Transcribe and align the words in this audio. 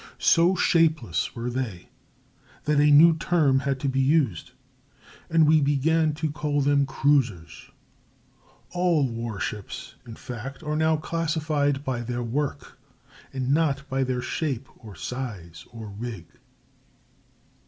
So 0.17 0.55
shapeless 0.55 1.35
were 1.35 1.51
they 1.51 1.89
that 2.63 2.79
a 2.79 2.89
new 2.89 3.15
term 3.15 3.59
had 3.59 3.79
to 3.81 3.87
be 3.87 3.99
used, 3.99 4.49
and 5.29 5.45
we 5.47 5.61
began 5.61 6.13
to 6.15 6.31
call 6.31 6.59
them 6.59 6.87
cruisers. 6.87 7.69
All 8.71 9.07
war 9.07 9.39
ships, 9.39 9.93
in 10.07 10.15
fact, 10.15 10.63
are 10.63 10.75
now 10.75 10.97
classified 10.97 11.83
by 11.83 12.01
their 12.01 12.23
work, 12.23 12.79
not 13.31 13.87
by 13.89 14.03
their 14.03 14.23
shape 14.23 14.67
or 14.83 14.95
size 14.95 15.65
or 15.69 15.89
rig. 15.89 16.25